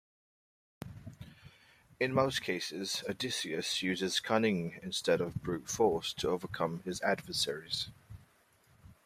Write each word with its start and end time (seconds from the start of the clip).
In 1.99 2.11
most 2.11 2.41
cases, 2.41 3.03
Odysseus 3.07 3.83
uses 3.83 4.19
cunning 4.19 4.79
instead 4.81 5.21
of 5.21 5.43
brute 5.43 5.69
force 5.69 6.11
to 6.13 6.29
overcome 6.29 6.79
his 6.83 6.99
adversaries. 7.01 7.89